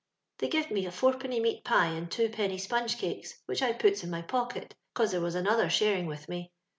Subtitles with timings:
[0.39, 4.03] They gived me a fouri>enny meat pie and two penny sponge cakes, which I puts
[4.03, 6.51] in my pocket, cos there was another sharing with me.